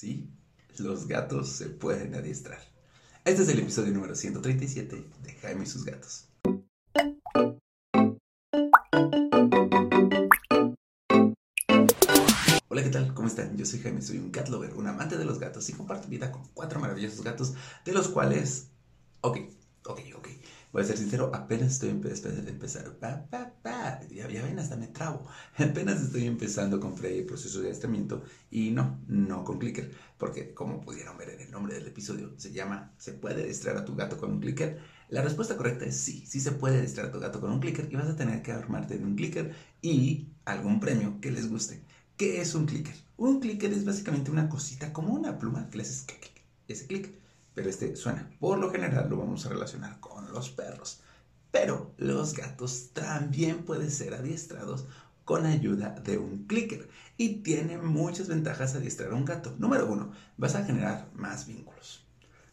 Sí, 0.00 0.32
los 0.78 1.06
gatos 1.08 1.50
se 1.50 1.66
pueden 1.66 2.14
adiestrar. 2.14 2.58
Este 3.26 3.42
es 3.42 3.50
el 3.50 3.58
episodio 3.58 3.92
número 3.92 4.14
137 4.14 5.04
de 5.22 5.32
Jaime 5.34 5.64
y 5.64 5.66
sus 5.66 5.84
gatos. 5.84 6.24
Hola, 12.68 12.82
¿qué 12.82 12.88
tal? 12.88 13.12
¿Cómo 13.12 13.28
están? 13.28 13.54
Yo 13.58 13.66
soy 13.66 13.80
Jaime, 13.80 14.00
soy 14.00 14.16
un 14.16 14.30
cat 14.30 14.48
lover, 14.48 14.72
un 14.72 14.86
amante 14.86 15.18
de 15.18 15.26
los 15.26 15.38
gatos 15.38 15.68
y 15.68 15.74
comparto 15.74 16.08
vida 16.08 16.32
con 16.32 16.48
cuatro 16.54 16.80
maravillosos 16.80 17.22
gatos, 17.22 17.52
de 17.84 17.92
los 17.92 18.08
cuales... 18.08 18.68
Ok, 19.20 19.36
ok, 19.84 20.00
ok. 20.16 20.28
Voy 20.72 20.82
a 20.82 20.84
ser 20.84 20.98
sincero, 20.98 21.32
apenas 21.34 21.72
estoy 21.72 21.88
empezando, 21.88 22.96
ya, 23.00 24.28
ya, 24.28 24.42
ven, 24.42 24.58
hasta 24.58 24.76
me 24.76 24.86
trabo. 24.86 25.26
Apenas 25.58 26.00
estoy 26.00 26.26
empezando 26.26 26.78
con 26.78 26.96
Frey 26.96 27.18
el 27.18 27.26
proceso 27.26 27.58
de 27.58 27.66
adiestramiento 27.66 28.22
y 28.52 28.70
no, 28.70 29.00
no 29.08 29.42
con 29.44 29.58
clicker, 29.58 29.90
porque 30.16 30.54
como 30.54 30.80
pudieron 30.80 31.18
ver 31.18 31.30
en 31.30 31.40
el 31.40 31.50
nombre 31.50 31.74
del 31.74 31.88
episodio, 31.88 32.34
se 32.36 32.52
llama 32.52 32.92
¿Se 32.98 33.12
puede 33.12 33.42
adiestrar 33.42 33.76
a 33.78 33.84
tu 33.84 33.96
gato 33.96 34.16
con 34.16 34.30
un 34.30 34.40
clicker? 34.40 34.78
La 35.08 35.22
respuesta 35.22 35.56
correcta 35.56 35.86
es 35.86 35.96
sí, 35.96 36.24
sí 36.24 36.38
se 36.38 36.52
puede 36.52 36.78
adiestrar 36.78 37.06
a 37.06 37.12
tu 37.12 37.18
gato 37.18 37.40
con 37.40 37.50
un 37.50 37.58
clicker 37.58 37.88
y 37.90 37.96
vas 37.96 38.08
a 38.08 38.16
tener 38.16 38.40
que 38.42 38.52
armarte 38.52 38.96
de 38.96 39.04
un 39.04 39.16
clicker 39.16 39.52
y 39.82 40.28
algún 40.44 40.78
premio 40.78 41.20
que 41.20 41.32
les 41.32 41.50
guste. 41.50 41.82
¿Qué 42.16 42.40
es 42.40 42.54
un 42.54 42.66
clicker? 42.66 42.94
Un 43.16 43.40
clicker 43.40 43.72
es 43.72 43.84
básicamente 43.84 44.30
una 44.30 44.48
cosita 44.48 44.92
como 44.92 45.14
una 45.14 45.36
pluma 45.36 45.68
que 45.68 45.78
le 45.78 45.82
haces 45.82 46.02
clic, 46.02 46.30
ese 46.68 46.86
clic 46.86 47.20
pero 47.54 47.68
este 47.68 47.96
suena. 47.96 48.30
Por 48.38 48.58
lo 48.58 48.70
general 48.70 49.08
lo 49.10 49.16
vamos 49.16 49.44
a 49.46 49.48
relacionar 49.48 50.00
con 50.00 50.19
los 50.32 50.50
perros. 50.50 51.00
Pero 51.50 51.92
los 51.96 52.34
gatos 52.34 52.90
también 52.92 53.64
pueden 53.64 53.90
ser 53.90 54.14
adiestrados 54.14 54.86
con 55.24 55.46
ayuda 55.46 55.90
de 55.90 56.18
un 56.18 56.46
clicker 56.46 56.88
y 57.16 57.42
tiene 57.42 57.78
muchas 57.78 58.26
ventajas 58.26 58.74
adiestrar 58.74 59.12
a 59.12 59.14
un 59.14 59.24
gato. 59.24 59.54
Número 59.58 59.86
uno, 59.86 60.10
vas 60.36 60.54
a 60.54 60.64
generar 60.64 61.08
más 61.14 61.46
vínculos. 61.46 62.04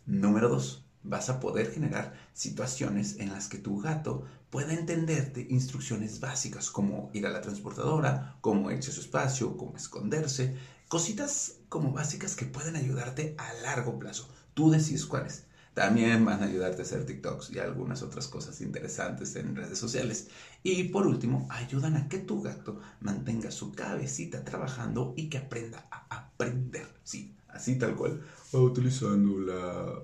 Número 0.05 0.48
dos, 0.48 0.85
vas 1.04 1.29
a 1.29 1.40
poder 1.40 1.71
generar 1.71 2.13
situaciones 2.34 3.18
en 3.20 3.32
las 3.32 3.48
que 3.48 3.57
tu 3.57 3.80
gato 3.80 4.26
pueda 4.49 4.74
entenderte 4.74 5.48
instrucciones 5.49 6.20
básicas 6.20 6.70
como 6.70 7.09
ir 7.13 7.26
a 7.26 7.32
la 7.32 7.41
transportadora, 7.41 8.37
cómo 8.41 8.70
irse 8.71 8.91
su 8.91 9.02
espacio, 9.02 9.57
cómo 9.57 9.76
esconderse, 9.76 10.55
cositas 10.87 11.55
como 11.70 11.91
básicas 11.91 12.35
que 12.35 12.46
pueden 12.46 12.76
ayudarte 12.76 13.35
a 13.37 13.54
largo 13.63 13.98
plazo. 13.98 14.30
Tú 14.54 14.70
decides 14.70 15.05
cuáles. 15.05 15.46
También 15.78 16.26
van 16.26 16.42
a 16.42 16.48
ayudarte 16.48 16.82
a 16.82 16.86
hacer 16.86 17.06
TikToks 17.06 17.52
y 17.52 17.60
algunas 17.60 18.02
otras 18.02 18.28
cosas 18.28 18.62
interesantes 18.62 19.36
en 19.36 19.56
redes 19.56 19.78
sociales. 19.78 20.28
Y 20.64 20.86
por 20.86 21.06
último, 21.06 21.46
ayudan 21.52 21.96
a 21.98 22.10
que 22.10 22.18
tu 22.18 22.42
gato 22.42 22.80
mantenga 23.00 23.52
su 23.52 23.74
cabecita 23.74 24.44
trabajando 24.44 25.14
y 25.16 25.30
que 25.30 25.38
aprenda 25.38 25.88
a 25.92 26.08
aprender. 26.18 26.88
Sí, 27.04 27.38
así 27.50 27.78
tal 27.78 27.96
cual. 27.96 28.24
Utilizando 28.54 29.38
la... 29.38 30.02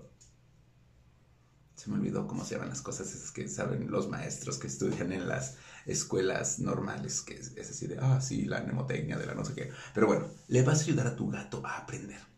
Se 1.76 1.90
me 1.90 1.96
olvidó 1.96 2.28
cómo 2.28 2.46
se 2.46 2.54
llaman 2.54 2.70
las 2.70 2.84
cosas 2.84 3.12
esas 3.12 3.32
que 3.32 3.48
saben 3.48 3.90
los 3.90 4.08
maestros 4.08 4.60
que 4.60 4.68
estudian 4.68 5.12
en 5.12 5.28
las 5.28 5.56
escuelas 5.88 6.60
normales, 6.60 7.24
que 7.24 7.34
es, 7.34 7.52
es 7.56 7.72
así 7.72 7.88
de, 7.88 7.98
ah, 8.00 8.22
sí, 8.22 8.46
la 8.46 8.62
mnemotecnia 8.62 9.18
de 9.18 9.26
la 9.26 9.34
no 9.34 9.44
sé 9.44 9.56
qué. 9.56 9.72
Pero 9.96 10.06
bueno, 10.06 10.28
le 10.50 10.62
vas 10.62 10.82
a 10.82 10.84
ayudar 10.84 11.08
a 11.08 11.16
tu 11.16 11.32
gato 11.32 11.66
a 11.66 11.78
aprender. 11.78 12.33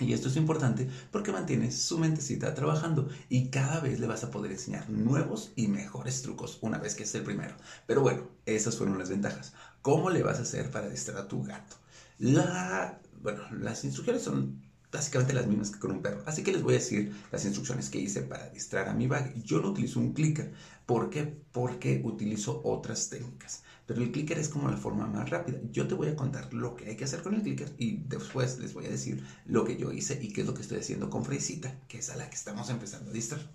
Y 0.00 0.12
esto 0.12 0.28
es 0.28 0.36
importante 0.36 0.88
porque 1.10 1.32
mantienes 1.32 1.80
su 1.80 1.98
mentecita 1.98 2.54
trabajando 2.54 3.08
y 3.28 3.48
cada 3.50 3.80
vez 3.80 4.00
le 4.00 4.06
vas 4.06 4.24
a 4.24 4.30
poder 4.30 4.52
enseñar 4.52 4.88
nuevos 4.88 5.52
y 5.56 5.68
mejores 5.68 6.22
trucos 6.22 6.58
una 6.62 6.78
vez 6.78 6.94
que 6.94 7.02
es 7.02 7.14
el 7.14 7.22
primero. 7.22 7.54
Pero 7.86 8.00
bueno, 8.00 8.28
esas 8.46 8.76
fueron 8.76 8.98
las 8.98 9.10
ventajas. 9.10 9.52
¿Cómo 9.82 10.10
le 10.10 10.22
vas 10.22 10.38
a 10.38 10.42
hacer 10.42 10.70
para 10.70 10.88
distraer 10.88 11.20
a 11.20 11.28
tu 11.28 11.42
gato? 11.42 11.76
La, 12.18 13.00
bueno, 13.22 13.42
las 13.50 13.84
instrucciones 13.84 14.22
son 14.22 14.62
básicamente 14.92 15.32
las 15.32 15.46
mismas 15.46 15.70
que 15.70 15.78
con 15.78 15.92
un 15.92 16.02
perro. 16.02 16.22
Así 16.26 16.42
que 16.42 16.52
les 16.52 16.62
voy 16.62 16.74
a 16.74 16.78
decir 16.78 17.12
las 17.30 17.44
instrucciones 17.44 17.90
que 17.90 17.98
hice 17.98 18.22
para 18.22 18.48
distraer 18.50 18.88
a 18.88 18.94
mi 18.94 19.06
bag. 19.06 19.34
Yo 19.42 19.60
no 19.60 19.70
utilizo 19.70 20.00
un 20.00 20.12
clicker. 20.12 20.52
¿Por 20.86 21.10
qué? 21.10 21.40
Porque 21.52 22.00
utilizo 22.04 22.60
otras 22.64 23.08
técnicas. 23.08 23.62
Pero 23.86 24.02
el 24.02 24.12
clicker 24.12 24.38
es 24.38 24.48
como 24.48 24.70
la 24.70 24.76
forma 24.76 25.06
más 25.06 25.30
rápida. 25.30 25.58
Yo 25.70 25.86
te 25.86 25.94
voy 25.94 26.08
a 26.08 26.16
contar 26.16 26.52
lo 26.52 26.76
que 26.76 26.88
hay 26.88 26.96
que 26.96 27.04
hacer 27.04 27.22
con 27.22 27.34
el 27.34 27.42
clicker 27.42 27.72
y 27.78 27.98
después 28.08 28.58
les 28.58 28.74
voy 28.74 28.86
a 28.86 28.90
decir 28.90 29.24
lo 29.46 29.64
que 29.64 29.76
yo 29.76 29.92
hice 29.92 30.18
y 30.22 30.32
qué 30.32 30.42
es 30.42 30.46
lo 30.46 30.54
que 30.54 30.62
estoy 30.62 30.78
haciendo 30.78 31.10
con 31.10 31.24
Freisita, 31.24 31.74
que 31.88 31.98
es 31.98 32.10
a 32.10 32.16
la 32.16 32.28
que 32.28 32.36
estamos 32.36 32.70
empezando 32.70 33.10
a 33.10 33.14
distraer. 33.14 33.46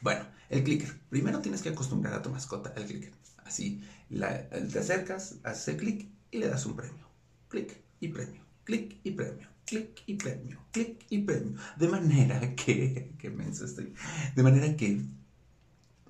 Bueno, 0.00 0.24
el 0.48 0.62
clicker. 0.62 0.98
Primero 1.10 1.40
tienes 1.40 1.62
que 1.62 1.70
acostumbrar 1.70 2.14
a 2.14 2.22
tu 2.22 2.30
mascota 2.30 2.72
al 2.76 2.86
clicker. 2.86 3.12
Así, 3.44 3.82
te 4.10 4.78
acercas, 4.78 5.36
haces 5.42 5.68
el 5.68 5.76
clic 5.78 6.08
y 6.30 6.38
le 6.38 6.48
das 6.48 6.66
un 6.66 6.76
premio. 6.76 7.06
Clic 7.48 7.78
y 8.00 8.08
premio. 8.08 8.47
Clic 8.68 9.00
y 9.02 9.12
premio. 9.12 9.48
Clic 9.64 10.02
y 10.04 10.14
premio. 10.16 10.58
Clic 10.72 11.06
y 11.08 11.20
premio. 11.22 11.54
De 11.78 11.88
manera 11.88 12.54
que, 12.54 13.14
qué 13.18 13.30
menso 13.30 13.64
estoy. 13.64 13.94
De 14.36 14.42
manera 14.42 14.76
que 14.76 15.00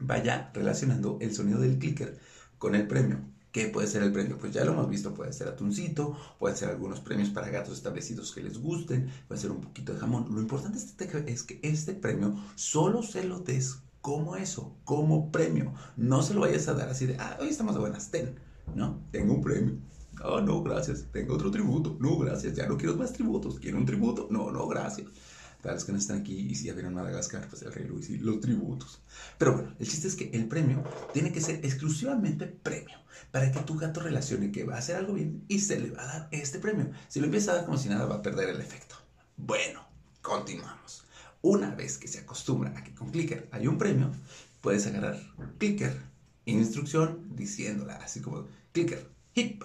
vaya 0.00 0.50
relacionando 0.52 1.19
el 1.20 1.32
sonido 1.32 1.60
del 1.60 1.78
clicker 1.78 2.19
con 2.58 2.74
el 2.74 2.88
premio 2.88 3.20
¿Qué 3.52 3.69
puede 3.69 3.86
ser 3.86 4.02
el 4.02 4.12
premio? 4.12 4.38
Pues 4.38 4.52
ya 4.52 4.64
lo 4.64 4.72
hemos 4.72 4.91
visto, 4.91 5.14
puede 5.14 5.32
ser 5.32 5.46
atuncito, 5.46 6.16
puede 6.41 6.56
ser 6.56 6.69
algunos 6.69 6.98
premios 6.98 7.30
para 7.30 7.48
gatos 7.48 7.74
establecidos 7.74 8.32
que 8.32 8.42
les 8.42 8.58
gusten, 8.58 9.08
puede 9.28 9.40
ser 9.40 9.52
un 9.52 9.60
poquito 9.60 9.94
de 9.94 10.00
jamón. 10.00 10.26
Lo 10.30 10.40
importante 10.40 10.78
es 10.78 11.44
que 11.44 11.60
este 11.62 11.94
premio 11.94 12.36
solo 12.56 13.04
se 13.04 13.22
lo 13.22 13.38
des 13.38 13.78
como 14.00 14.34
eso, 14.34 14.76
como 14.84 15.30
premio. 15.30 15.72
No 15.96 16.22
se 16.22 16.34
lo 16.34 16.40
vayas 16.40 16.66
a 16.66 16.75
dar 16.75 16.88
así 16.88 17.06
de, 17.06 17.16
ah, 17.19 17.38
hoy 17.40 17.50
estamos 17.50 17.75
de 17.75 17.80
buenas, 17.80 18.10
ten, 18.10 18.34
¿no? 18.75 19.00
Tengo 19.12 19.34
un 19.34 19.42
premio. 19.42 19.78
Oh, 20.24 20.40
no, 20.40 20.62
gracias. 20.62 21.06
Tengo 21.12 21.34
otro 21.34 21.50
tributo. 21.50 21.96
No, 22.00 22.18
gracias. 22.18 22.54
Ya 22.54 22.66
no 22.66 22.76
quiero 22.76 22.96
más 22.96 23.12
tributos. 23.12 23.58
Quiero 23.58 23.78
un 23.78 23.86
tributo. 23.86 24.28
No, 24.30 24.50
no, 24.50 24.66
gracias. 24.66 25.08
Para 25.62 25.74
los 25.74 25.84
que 25.84 25.92
no 25.92 25.98
están 25.98 26.20
aquí 26.20 26.38
y 26.38 26.54
si 26.54 26.66
ya 26.66 26.72
vieron 26.72 26.94
Madagascar, 26.94 27.48
pues 27.48 27.62
el 27.62 27.72
rey 27.72 27.86
Luis 27.86 28.08
y 28.10 28.18
los 28.18 28.40
tributos. 28.40 29.02
Pero 29.38 29.54
bueno, 29.54 29.74
el 29.78 29.88
chiste 29.88 30.06
es 30.06 30.14
que 30.14 30.30
el 30.32 30.46
premio 30.46 30.84
tiene 31.12 31.32
que 31.32 31.40
ser 31.40 31.56
exclusivamente 31.64 32.46
premio 32.46 32.96
para 33.32 33.50
que 33.50 33.58
tu 33.60 33.76
gato 33.76 34.00
relacione 34.00 34.52
que 34.52 34.62
va 34.62 34.76
a 34.76 34.78
hacer 34.78 34.94
algo 34.94 35.14
bien 35.14 35.44
y 35.48 35.58
se 35.58 35.80
le 35.80 35.90
va 35.90 36.02
a 36.02 36.06
dar 36.06 36.28
este 36.30 36.60
premio. 36.60 36.90
Si 37.08 37.18
lo 37.18 37.26
empieza 37.26 37.50
a 37.50 37.54
dar 37.56 37.64
como 37.64 37.76
si 37.76 37.88
nada, 37.88 38.06
va 38.06 38.16
a 38.16 38.22
perder 38.22 38.50
el 38.50 38.60
efecto. 38.60 38.94
Bueno, 39.36 39.84
continuamos. 40.22 41.04
Una 41.42 41.74
vez 41.74 41.98
que 41.98 42.08
se 42.08 42.20
acostumbra 42.20 42.76
a 42.76 42.84
que 42.84 42.94
con 42.94 43.10
clicker 43.10 43.48
hay 43.50 43.66
un 43.66 43.78
premio, 43.78 44.12
puedes 44.60 44.86
agarrar 44.86 45.20
clicker, 45.58 45.96
instrucción 46.44 47.34
diciéndola 47.34 47.96
así 47.96 48.20
como 48.20 48.46
clicker, 48.72 49.10
hip 49.34 49.64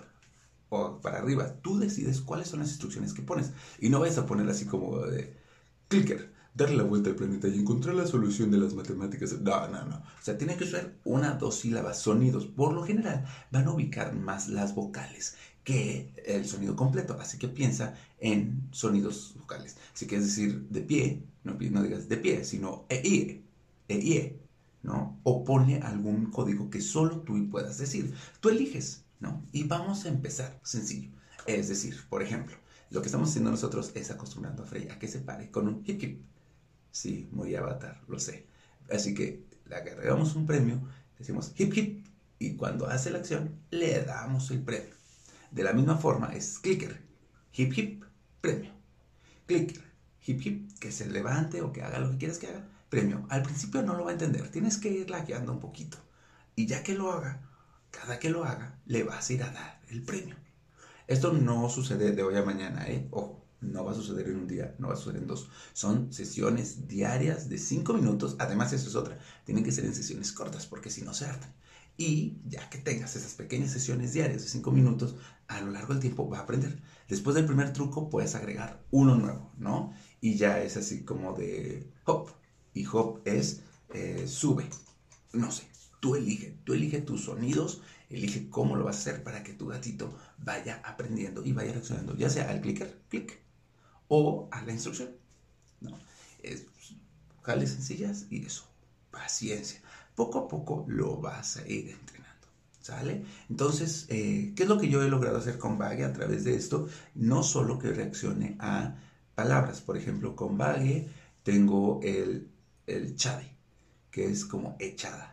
para 1.02 1.20
arriba. 1.20 1.56
Tú 1.62 1.80
decides 1.80 2.22
cuáles 2.22 2.48
son 2.48 2.60
las 2.60 2.70
instrucciones 2.70 3.14
que 3.14 3.22
pones 3.22 3.52
y 3.80 3.90
no 3.90 4.00
vayas 4.00 4.18
a 4.18 4.26
poner 4.26 4.50
así 4.50 4.66
como 4.66 5.00
de 5.00 5.34
clicker, 5.88 6.32
darle 6.54 6.78
la 6.78 6.84
vuelta 6.84 7.10
al 7.10 7.16
planeta 7.16 7.48
y 7.48 7.60
encontrar 7.60 7.96
la 7.96 8.08
solución 8.08 8.52
de 8.52 8.58
las 8.58 8.74
matemáticas. 8.74 9.34
No, 9.42 9.68
no, 9.68 9.86
no. 9.86 9.96
O 9.98 10.24
sea, 10.24 10.38
tiene 10.38 10.56
que 10.56 10.66
ser 10.66 10.96
una, 11.04 11.32
dos 11.36 11.56
sílabas, 11.56 12.00
sonidos. 12.00 12.46
Por 12.46 12.74
lo 12.74 12.84
general, 12.84 13.26
van 13.52 13.68
a 13.68 13.72
ubicar 13.72 14.14
más 14.16 14.48
las 14.48 14.76
vocales 14.76 15.36
que 15.64 16.12
el 16.26 16.46
sonido 16.46 16.76
completo. 16.76 17.18
Así 17.20 17.38
que 17.38 17.48
piensa 17.48 17.96
en 18.20 18.68
sonidos 18.72 19.36
vocales. 19.40 19.78
Si 19.94 20.08
quieres 20.08 20.28
decir 20.28 20.68
de 20.70 20.82
pie, 20.82 21.24
no, 21.44 21.54
digas 21.56 22.08
de 22.10 22.18
pie, 22.18 22.44
sino 22.44 22.86
e, 22.90 23.02
i, 23.04 23.44
e, 23.88 23.96
i, 23.96 24.40
¿no? 24.84 25.20
O 25.24 25.44
pone 25.44 25.80
algún 25.82 26.32
código 26.32 26.70
que 26.70 26.82
solo 26.82 27.22
tú 27.22 27.50
puedas 27.50 27.78
decir. 27.78 28.14
Tú 28.40 28.50
eliges, 28.50 29.03
Y 29.52 29.64
vamos 29.64 30.06
a 30.06 30.10
empezar 30.10 30.60
sencillo. 30.64 31.10
Es 31.46 31.70
decir, 31.70 31.98
por 32.10 32.22
ejemplo, 32.24 32.56
lo 32.90 33.02
que 33.02 33.08
estamos 33.08 33.30
haciendo 33.30 33.52
nosotros 33.52 33.92
es 33.96 34.12
acostumbrando 34.12 34.64
a 34.64 34.66
Frey 34.66 34.90
a 34.90 35.00
que 35.00 35.08
se 35.08 35.20
pare 35.20 35.52
con 35.52 35.68
un 35.68 35.84
hip 35.86 36.02
hip. 36.02 36.22
Sí, 36.92 37.28
muy 37.32 37.56
avatar, 37.56 38.02
lo 38.08 38.20
sé. 38.20 38.48
Así 38.92 39.14
que 39.14 39.46
le 39.66 39.76
agregamos 39.76 40.36
un 40.36 40.46
premio, 40.46 40.82
decimos 41.18 41.54
hip 41.58 41.76
hip 41.76 42.06
y 42.40 42.56
cuando 42.56 42.88
hace 42.88 43.10
la 43.10 43.20
acción 43.20 43.60
le 43.72 44.04
damos 44.04 44.52
el 44.52 44.62
premio. 44.62 44.94
De 45.52 45.64
la 45.64 45.74
misma 45.74 45.98
forma 45.98 46.34
es 46.36 46.60
clicker, 46.60 47.02
hip 47.54 47.78
hip, 47.78 48.04
premio. 48.42 48.72
Clicker, 49.46 49.84
hip 50.26 50.46
hip, 50.46 50.80
que 50.80 50.92
se 50.92 51.08
levante 51.08 51.62
o 51.62 51.72
que 51.72 51.84
haga 51.84 52.00
lo 52.00 52.12
que 52.12 52.18
quieras 52.18 52.38
que 52.38 52.48
haga, 52.48 52.68
premio. 52.90 53.26
Al 53.30 53.44
principio 53.44 53.82
no 53.82 53.96
lo 53.96 54.06
va 54.06 54.12
a 54.12 54.14
entender, 54.14 54.50
tienes 54.50 54.78
que 54.78 54.90
ir 54.90 55.12
guiando 55.26 55.52
un 55.52 55.60
poquito. 55.60 55.98
Y 56.56 56.68
ya 56.68 56.84
que 56.84 56.94
lo 56.94 57.12
haga, 57.12 57.42
cada 57.94 58.20
que 58.20 58.30
lo 58.30 58.44
haga, 58.44 58.82
le 58.86 59.04
vas 59.04 59.30
a 59.30 59.34
ir 59.34 59.44
a 59.44 59.52
dar 59.52 59.82
el 59.90 60.04
premio. 60.04 60.36
Esto 61.08 61.32
no 61.32 61.70
sucede 61.70 62.12
de 62.12 62.24
hoy 62.24 62.36
a 62.36 62.44
mañana, 62.44 62.88
¿eh? 62.88 63.08
Ojo, 63.12 63.46
no 63.62 63.86
va 63.86 63.92
a 63.92 63.96
suceder 63.96 64.28
en 64.28 64.38
un 64.38 64.48
día, 64.48 64.76
no 64.80 64.88
va 64.88 64.94
a 64.94 64.98
suceder 64.98 65.22
en 65.22 65.28
dos. 65.28 65.50
Son 65.74 66.12
sesiones 66.12 66.88
diarias 66.88 67.50
de 67.50 67.58
cinco 67.58 67.94
minutos. 67.94 68.36
Además, 68.40 68.74
eso 68.74 68.90
es 68.90 68.96
otra. 68.96 69.20
Tienen 69.46 69.64
que 69.64 69.72
ser 69.72 69.86
en 69.86 69.94
sesiones 69.94 70.32
cortas 70.32 70.66
porque 70.66 70.90
si 70.90 71.02
no 71.04 71.14
se 71.14 71.26
hartan. 71.26 71.54
Y 71.96 72.40
ya 72.48 72.70
que 72.70 72.80
tengas 72.80 73.16
esas 73.16 73.36
pequeñas 73.36 73.72
sesiones 73.72 74.14
diarias 74.14 74.42
de 74.42 74.50
cinco 74.50 74.72
minutos, 74.72 75.16
a 75.48 75.62
lo 75.62 75.72
largo 75.72 75.94
del 75.94 76.02
tiempo 76.02 76.28
va 76.28 76.40
a 76.40 76.42
aprender. 76.42 76.82
Después 77.08 77.36
del 77.36 77.46
primer 77.46 77.72
truco 77.74 78.10
puedes 78.10 78.34
agregar 78.34 78.84
uno 78.90 79.16
nuevo, 79.16 79.52
¿no? 79.58 79.94
Y 80.20 80.36
ya 80.36 80.62
es 80.64 80.76
así 80.78 81.04
como 81.04 81.34
de 81.34 81.88
hop. 82.06 82.30
Y 82.74 82.86
hop 82.88 83.22
es 83.26 83.62
eh, 83.94 84.26
sube. 84.28 84.68
No 85.34 85.52
sé, 85.52 85.64
tú 86.04 86.16
elige, 86.18 86.58
tú 86.66 86.74
elige 86.74 87.00
tus 87.00 87.24
sonidos 87.24 87.82
Elige 88.14 88.48
cómo 88.50 88.76
lo 88.76 88.84
vas 88.84 88.98
a 88.98 89.00
hacer 89.00 89.24
para 89.24 89.42
que 89.42 89.54
tu 89.54 89.66
gatito 89.66 90.16
vaya 90.38 90.82
aprendiendo 90.86 91.44
y 91.44 91.52
vaya 91.52 91.72
reaccionando, 91.72 92.16
ya 92.16 92.30
sea 92.30 92.48
al 92.48 92.62
clicker, 92.62 93.02
clic, 93.10 93.40
o 94.08 94.48
a 94.52 94.62
la 94.62 94.72
instrucción. 94.72 95.10
¿no? 95.82 95.98
Es, 96.44 96.68
jales 97.42 97.72
sencillas 97.72 98.28
y 98.30 98.46
eso, 98.46 98.66
paciencia. 99.10 99.82
Poco 100.14 100.38
a 100.38 100.48
poco 100.48 100.86
lo 100.88 101.18
vas 101.18 101.58
a 101.58 101.68
ir 101.68 101.90
entrenando. 101.90 102.48
¿Sale? 102.82 103.26
Entonces, 103.50 104.06
eh, 104.10 104.54
¿qué 104.56 104.64
es 104.64 104.70
lo 104.70 104.78
que 104.78 104.90
yo 104.90 105.02
he 105.02 105.08
logrado 105.08 105.40
hacer 105.40 105.58
con 105.58 105.80
Vague 105.80 106.04
a 106.04 106.14
través 106.14 106.44
de 106.44 106.56
esto? 106.56 106.88
No 107.16 107.42
solo 107.42 107.80
que 107.80 107.94
reaccione 107.94 108.58
a 108.60 108.96
palabras. 109.34 109.82
Por 109.82 109.98
ejemplo, 109.98 110.36
con 110.36 110.56
Vague 110.56 111.10
tengo 111.42 112.00
el, 112.04 112.52
el 112.86 113.16
que 114.12 114.26
es 114.26 114.46
como 114.46 114.76
echada. 114.80 115.33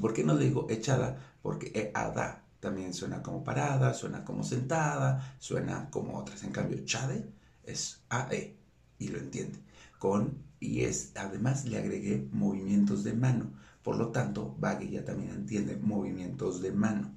¿Por 0.00 0.12
qué 0.12 0.24
no 0.24 0.36
digo 0.36 0.66
echada? 0.70 1.18
Porque 1.42 1.72
eada 1.74 2.44
también 2.60 2.92
suena 2.94 3.22
como 3.22 3.44
parada, 3.44 3.94
suena 3.94 4.24
como 4.24 4.42
sentada, 4.42 5.36
suena 5.38 5.90
como 5.90 6.18
otras. 6.18 6.42
En 6.44 6.52
cambio, 6.52 6.84
chade 6.84 7.30
es 7.64 8.02
AE 8.08 8.56
y 8.98 9.08
lo 9.08 9.18
entiende. 9.18 9.58
Con 9.98 10.42
y 10.60 10.82
es 10.82 11.12
además 11.16 11.64
le 11.66 11.78
agregué 11.78 12.28
movimientos 12.32 13.04
de 13.04 13.14
mano. 13.14 13.52
Por 13.82 13.96
lo 13.96 14.08
tanto, 14.10 14.56
Vague 14.58 14.90
ya 14.90 15.04
también 15.04 15.30
entiende 15.32 15.76
movimientos 15.76 16.60
de 16.62 16.72
mano. 16.72 17.14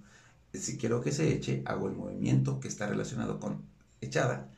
Si 0.54 0.78
quiero 0.78 1.02
que 1.02 1.12
se 1.12 1.34
eche, 1.34 1.64
hago 1.66 1.88
el 1.88 1.96
movimiento 1.96 2.60
que 2.60 2.68
está 2.68 2.88
relacionado 2.88 3.40
con 3.40 3.64
echada 4.02 4.50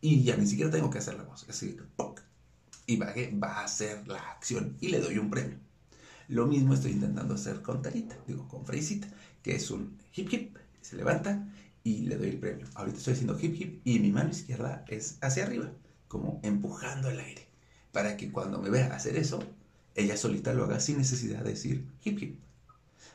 y 0.00 0.22
ya 0.24 0.36
ni 0.36 0.46
siquiera 0.46 0.70
tengo 0.70 0.90
que 0.90 0.98
hacer 0.98 1.14
la 1.14 1.24
voz. 1.24 1.46
Así, 1.48 1.76
¡poc! 1.96 2.22
y 2.86 2.96
Vague 2.96 3.32
va 3.42 3.60
a 3.60 3.64
hacer 3.64 4.06
la 4.08 4.18
acción 4.30 4.76
y 4.80 4.88
le 4.88 5.00
doy 5.00 5.18
un 5.18 5.30
premio. 5.30 5.58
Lo 6.28 6.46
mismo 6.46 6.74
estoy 6.74 6.92
intentando 6.92 7.34
hacer 7.34 7.62
con 7.62 7.82
Tarita, 7.82 8.16
digo 8.26 8.48
con 8.48 8.64
Freisita, 8.64 9.08
que 9.42 9.56
es 9.56 9.70
un 9.70 9.98
hip 10.14 10.32
hip, 10.32 10.56
se 10.80 10.96
levanta 10.96 11.48
y 11.84 12.02
le 12.02 12.16
doy 12.16 12.30
el 12.30 12.38
premio. 12.38 12.66
Ahorita 12.74 12.98
estoy 12.98 13.14
haciendo 13.14 13.38
hip 13.40 13.54
hip 13.60 13.80
y 13.84 13.98
mi 13.98 14.12
mano 14.12 14.30
izquierda 14.30 14.84
es 14.88 15.18
hacia 15.20 15.44
arriba, 15.44 15.70
como 16.08 16.40
empujando 16.42 17.10
el 17.10 17.20
aire, 17.20 17.46
para 17.92 18.16
que 18.16 18.30
cuando 18.30 18.60
me 18.60 18.70
vea 18.70 18.94
hacer 18.94 19.16
eso, 19.16 19.42
ella 19.94 20.16
solita 20.16 20.54
lo 20.54 20.64
haga 20.64 20.80
sin 20.80 20.98
necesidad 20.98 21.42
de 21.42 21.50
decir 21.50 21.86
hip 22.04 22.22
hip. 22.22 22.40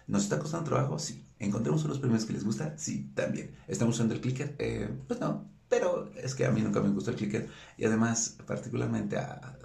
¿Nos 0.07 0.23
está 0.23 0.39
costando 0.39 0.69
trabajo? 0.69 0.99
Sí. 0.99 1.23
¿Encontramos 1.39 1.83
unos 1.83 1.99
premios 1.99 2.25
que 2.25 2.33
les 2.33 2.43
gusta? 2.43 2.77
Sí, 2.77 3.11
también. 3.13 3.51
¿Estamos 3.67 3.95
usando 3.95 4.13
el 4.13 4.21
clicker? 4.21 4.55
Eh, 4.57 4.89
pues 5.07 5.19
no, 5.19 5.45
pero 5.69 6.09
es 6.15 6.35
que 6.35 6.45
a 6.45 6.51
mí 6.51 6.61
nunca 6.61 6.81
me 6.81 6.89
gustó 6.89 7.11
el 7.11 7.17
clicker 7.17 7.49
y 7.77 7.85
además 7.85 8.37
particularmente 8.45 9.17
a, 9.17 9.57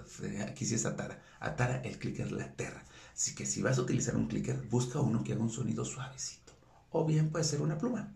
aquí 0.47 0.65
sí 0.65 0.75
es 0.75 0.85
Atara. 0.85 1.21
Atara 1.39 1.81
el 1.81 1.97
clicker 1.97 2.31
la 2.31 2.45
aterra. 2.45 2.83
Así 3.13 3.35
que 3.35 3.45
si 3.45 3.61
vas 3.61 3.77
a 3.77 3.81
utilizar 3.81 4.15
un 4.15 4.27
clicker, 4.27 4.57
busca 4.69 4.99
uno 4.99 5.23
que 5.23 5.33
haga 5.33 5.41
un 5.41 5.49
sonido 5.49 5.85
suavecito. 5.85 6.53
O 6.91 7.05
bien 7.05 7.29
puede 7.29 7.45
ser 7.45 7.61
una 7.61 7.77
pluma. 7.77 8.11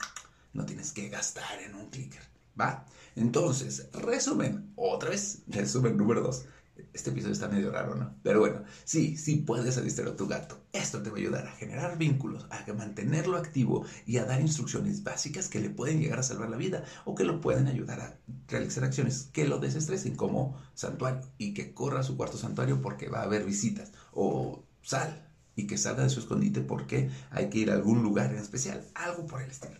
No 0.54 0.66
tienes 0.66 0.92
que 0.92 1.10
gastar 1.10 1.60
en 1.62 1.75
un 1.75 1.89
clicker. 1.89 2.24
¿Va? 2.60 2.86
Entonces, 3.16 3.88
resumen, 3.94 4.74
otra 4.75 5.12
vez, 5.12 5.44
resumen 5.48 5.98
número 5.98 6.22
2. 6.22 6.45
Este 6.94 7.10
episodio 7.10 7.34
está 7.34 7.48
medio 7.48 7.72
raro, 7.72 7.96
¿no? 7.96 8.16
Pero 8.24 8.40
bueno, 8.40 8.64
sí, 8.84 9.18
sí 9.18 9.38
puedes 9.38 9.78
adiestrar 9.78 10.10
a 10.10 10.16
tu 10.16 10.28
gato. 10.28 10.60
Esto 10.74 11.02
te 11.02 11.10
va 11.10 11.18
a 11.18 11.20
ayudar 11.20 11.48
a 11.48 11.52
generar 11.52 11.98
vínculos, 11.98 12.46
a 12.50 12.72
mantenerlo 12.74 13.38
activo 13.38 13.86
y 14.06 14.18
a 14.18 14.26
dar 14.26 14.42
instrucciones 14.42 15.04
básicas 15.04 15.50
que 15.50 15.60
le 15.60 15.70
pueden 15.70 16.00
llegar 16.00 16.20
a 16.20 16.24
salvar 16.24 16.50
la 16.50 16.58
vida 16.58 16.84
o 17.06 17.16
que 17.16 17.24
lo 17.24 17.42
pueden 17.42 17.68
ayudar 17.68 18.02
a 18.02 18.18
realizar 18.48 18.84
acciones 18.84 19.30
que 19.32 19.48
lo 19.48 19.60
desestresen, 19.60 20.16
como 20.16 20.58
santuario 20.74 21.22
y 21.38 21.54
que 21.54 21.74
corra 21.74 22.02
a 22.02 22.04
su 22.04 22.18
cuarto 22.18 22.38
santuario 22.38 22.82
porque 22.82 23.10
va 23.10 23.20
a 23.20 23.24
haber 23.24 23.44
visitas 23.44 23.92
o 24.12 24.64
sal 24.82 25.28
y 25.56 25.68
que 25.68 25.78
salga 25.78 26.04
de 26.04 26.10
su 26.10 26.20
escondite 26.20 26.62
porque 26.62 27.10
hay 27.32 27.50
que 27.50 27.60
ir 27.60 27.72
a 27.72 27.74
algún 27.74 28.04
lugar 28.04 28.32
en 28.32 28.38
especial, 28.38 28.86
algo 28.94 29.26
por 29.26 29.42
el 29.42 29.50
estilo. 29.50 29.80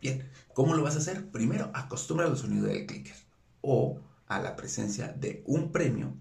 Bien, 0.00 0.28
¿cómo 0.54 0.74
lo 0.74 0.82
vas 0.82 0.94
a 0.94 0.98
hacer? 0.98 1.30
Primero, 1.30 1.70
acostumbra 1.74 2.26
al 2.26 2.36
sonido 2.36 2.66
del 2.66 2.86
clicker 2.86 3.16
o 3.62 4.00
a 4.28 4.40
la 4.40 4.56
presencia 4.56 5.08
de 5.08 5.42
un 5.46 5.72
premio 5.72 6.14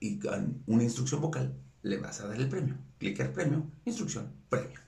y 0.00 0.18
con 0.18 0.62
una 0.66 0.82
instrucción 0.82 1.20
vocal 1.20 1.54
le 1.82 1.98
vas 1.98 2.20
a 2.20 2.28
dar 2.28 2.40
el 2.40 2.48
premio. 2.48 2.76
Clicker 2.98 3.32
premio, 3.32 3.70
instrucción 3.84 4.32
premio. 4.48 4.80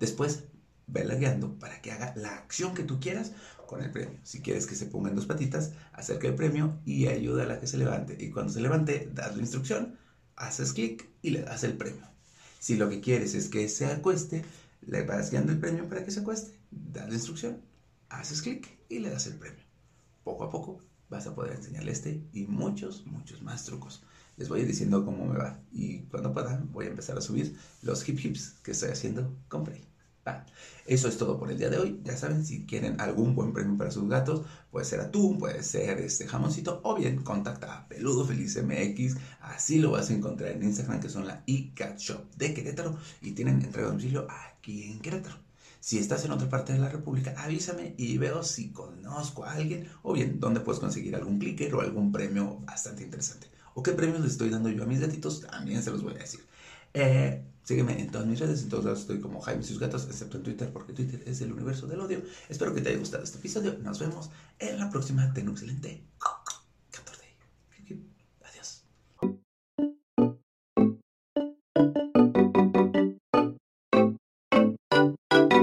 Después, 0.00 0.44
vela 0.86 1.14
guiando 1.14 1.58
para 1.58 1.80
que 1.80 1.92
haga 1.92 2.14
la 2.16 2.36
acción 2.36 2.74
que 2.74 2.82
tú 2.82 3.00
quieras 3.00 3.32
con 3.66 3.82
el 3.82 3.90
premio. 3.90 4.18
Si 4.22 4.40
quieres 4.40 4.66
que 4.66 4.74
se 4.74 4.86
ponga 4.86 5.10
en 5.10 5.16
dos 5.16 5.26
patitas, 5.26 5.72
acerca 5.92 6.28
el 6.28 6.34
premio 6.34 6.78
y 6.84 7.06
ayuda 7.06 7.52
a 7.52 7.60
que 7.60 7.66
se 7.66 7.78
levante. 7.78 8.16
Y 8.18 8.30
cuando 8.30 8.52
se 8.52 8.60
levante, 8.60 9.08
das 9.12 9.36
la 9.36 9.42
instrucción, 9.42 9.98
haces 10.36 10.72
clic 10.72 11.08
y 11.22 11.30
le 11.30 11.42
das 11.42 11.64
el 11.64 11.76
premio. 11.76 12.06
Si 12.58 12.76
lo 12.76 12.88
que 12.88 13.00
quieres 13.00 13.34
es 13.34 13.48
que 13.48 13.68
se 13.68 13.86
acueste, 13.86 14.44
le 14.82 15.02
vas 15.02 15.30
guiando 15.30 15.52
el 15.52 15.58
premio 15.58 15.88
para 15.88 16.04
que 16.04 16.10
se 16.10 16.20
acueste, 16.20 16.58
das 16.70 17.08
la 17.08 17.14
instrucción, 17.14 17.60
haces 18.08 18.42
clic 18.42 18.68
y 18.88 18.98
le 18.98 19.10
das 19.10 19.26
el 19.26 19.34
premio. 19.34 19.62
Poco 20.24 20.44
a 20.44 20.50
poco 20.50 20.80
vas 21.14 21.26
a 21.26 21.34
poder 21.34 21.54
enseñarle 21.56 21.92
este 21.92 22.22
y 22.32 22.44
muchos, 22.44 23.06
muchos 23.06 23.42
más 23.42 23.64
trucos. 23.64 24.02
Les 24.36 24.48
voy 24.48 24.64
diciendo 24.64 25.04
cómo 25.04 25.26
me 25.26 25.38
va 25.38 25.60
y 25.72 26.00
cuando 26.02 26.32
pueda 26.32 26.62
voy 26.72 26.86
a 26.86 26.90
empezar 26.90 27.16
a 27.16 27.20
subir 27.20 27.56
los 27.82 28.06
hip 28.08 28.18
hips 28.22 28.56
que 28.62 28.72
estoy 28.72 28.90
haciendo 28.90 29.36
con 29.48 29.64
Prey. 29.64 29.84
Eso 30.86 31.08
es 31.08 31.16
todo 31.16 31.38
por 31.38 31.50
el 31.50 31.58
día 31.58 31.70
de 31.70 31.78
hoy. 31.78 32.00
Ya 32.04 32.16
saben, 32.16 32.44
si 32.44 32.66
quieren 32.66 33.00
algún 33.00 33.34
buen 33.34 33.52
premio 33.52 33.76
para 33.76 33.90
sus 33.90 34.08
gatos, 34.08 34.46
puede 34.70 34.84
ser 34.84 35.00
atún, 35.00 35.38
puede 35.38 35.62
ser 35.62 35.98
este 36.00 36.26
jamoncito, 36.26 36.80
o 36.82 36.94
bien 36.94 37.22
contacta 37.22 37.74
a 37.74 37.88
Peludo 37.88 38.24
Feliz 38.26 38.58
MX. 38.62 39.16
Así 39.40 39.78
lo 39.78 39.92
vas 39.92 40.10
a 40.10 40.14
encontrar 40.14 40.52
en 40.52 40.62
Instagram, 40.62 41.00
que 41.00 41.08
son 41.08 41.26
la 41.26 41.42
iCat 41.46 41.98
Shop 41.98 42.34
de 42.36 42.52
Querétaro 42.52 42.98
y 43.22 43.32
tienen 43.32 43.56
entrega 43.56 43.86
de 43.86 43.92
domicilio 43.92 44.26
aquí 44.30 44.84
en 44.84 45.00
Querétaro. 45.00 45.36
Si 45.84 45.98
estás 45.98 46.24
en 46.24 46.30
otra 46.32 46.48
parte 46.48 46.72
de 46.72 46.78
la 46.78 46.88
República, 46.88 47.34
avísame 47.36 47.94
y 47.98 48.16
veo 48.16 48.42
si 48.42 48.72
conozco 48.72 49.44
a 49.44 49.52
alguien 49.52 49.86
o 50.02 50.14
bien 50.14 50.40
dónde 50.40 50.60
puedes 50.60 50.80
conseguir 50.80 51.14
algún 51.14 51.38
clicker 51.38 51.74
o 51.74 51.82
algún 51.82 52.10
premio 52.10 52.58
bastante 52.60 53.02
interesante. 53.02 53.50
O 53.74 53.82
qué 53.82 53.92
premios 53.92 54.22
les 54.22 54.32
estoy 54.32 54.48
dando 54.48 54.70
yo 54.70 54.84
a 54.84 54.86
mis 54.86 55.00
gatitos, 55.00 55.42
también 55.42 55.82
se 55.82 55.90
los 55.90 56.02
voy 56.02 56.14
a 56.14 56.20
decir. 56.20 56.40
Eh, 56.94 57.44
sígueme 57.64 58.00
en 58.00 58.10
todas 58.10 58.26
mis 58.26 58.40
redes, 58.40 58.62
en 58.62 58.70
todos 58.70 58.86
lados 58.86 59.00
estoy 59.00 59.20
como 59.20 59.42
Jaime 59.42 59.62
y 59.62 59.66
sus 59.66 59.78
gatos, 59.78 60.06
excepto 60.06 60.38
en 60.38 60.44
Twitter, 60.44 60.72
porque 60.72 60.94
Twitter 60.94 61.22
es 61.26 61.42
el 61.42 61.52
universo 61.52 61.86
del 61.86 62.00
odio. 62.00 62.22
Espero 62.48 62.74
que 62.74 62.80
te 62.80 62.88
haya 62.88 62.98
gustado 62.98 63.22
este 63.22 63.36
episodio. 63.36 63.76
Nos 63.82 63.98
vemos 63.98 64.30
en 64.60 64.78
la 64.78 64.88
próxima. 64.88 65.34
Ten 65.34 65.50
un 65.50 65.52
excelente 65.52 66.02